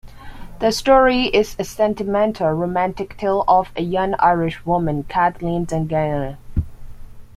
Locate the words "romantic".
2.53-3.17